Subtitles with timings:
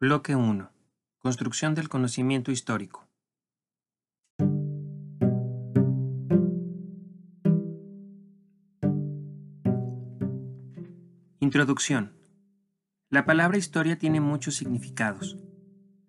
[0.00, 0.70] Bloque 1.
[1.18, 3.08] Construcción del conocimiento histórico.
[11.40, 12.12] Introducción.
[13.10, 15.36] La palabra historia tiene muchos significados.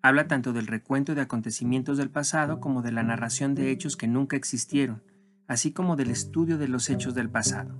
[0.02, 4.06] Habla tanto del recuento de acontecimientos del pasado como de la narración de hechos que
[4.06, 5.02] nunca existieron,
[5.48, 7.76] así como del estudio de los hechos del pasado.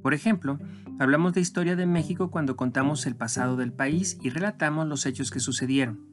[0.00, 0.58] Por ejemplo,
[0.98, 5.30] hablamos de historia de México cuando contamos el pasado del país y relatamos los hechos
[5.30, 6.06] que sucedieron.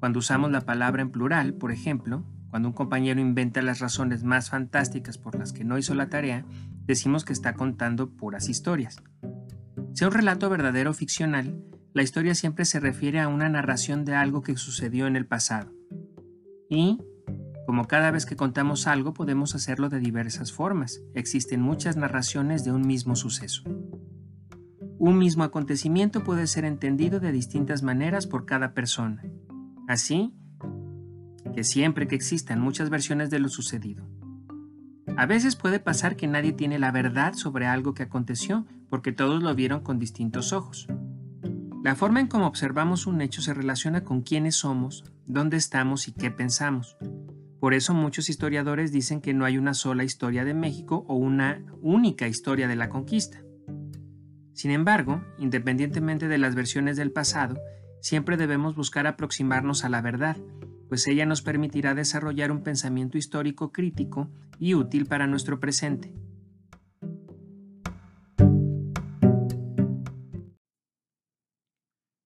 [0.00, 4.50] Cuando usamos la palabra en plural, por ejemplo, cuando un compañero inventa las razones más
[4.50, 6.44] fantásticas por las que no hizo la tarea,
[6.84, 9.02] decimos que está contando puras historias.
[9.94, 11.62] Sea un relato verdadero o ficcional,
[11.94, 15.72] la historia siempre se refiere a una narración de algo que sucedió en el pasado.
[16.68, 16.98] Y,
[17.66, 21.00] como cada vez que contamos algo podemos hacerlo de diversas formas.
[21.14, 23.62] Existen muchas narraciones de un mismo suceso.
[25.04, 29.22] Un mismo acontecimiento puede ser entendido de distintas maneras por cada persona.
[29.86, 30.32] Así
[31.54, 34.08] que siempre que existan muchas versiones de lo sucedido.
[35.18, 39.42] A veces puede pasar que nadie tiene la verdad sobre algo que aconteció porque todos
[39.42, 40.88] lo vieron con distintos ojos.
[41.82, 46.12] La forma en cómo observamos un hecho se relaciona con quiénes somos, dónde estamos y
[46.12, 46.96] qué pensamos.
[47.60, 51.62] Por eso muchos historiadores dicen que no hay una sola historia de México o una
[51.82, 53.44] única historia de la conquista.
[54.54, 57.60] Sin embargo, independientemente de las versiones del pasado,
[58.00, 60.38] siempre debemos buscar aproximarnos a la verdad,
[60.88, 66.14] pues ella nos permitirá desarrollar un pensamiento histórico crítico y útil para nuestro presente.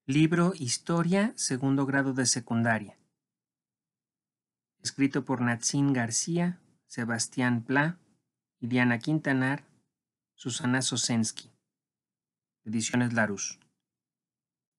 [0.07, 2.99] Libro Historia, segundo grado de secundaria
[4.83, 7.99] escrito por Natsin García, Sebastián Pla,
[8.61, 9.65] Iliana Quintanar,
[10.35, 11.51] Susana Sosensky.
[12.69, 13.59] Ediciones Larus.